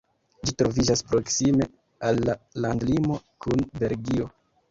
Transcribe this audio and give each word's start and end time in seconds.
Ĝi 0.47 0.53
troviĝas 0.61 1.03
proksime 1.09 1.67
al 2.09 2.23
la 2.29 2.35
landlimo 2.65 3.21
kun 3.45 3.65
Belgio. 3.85 4.31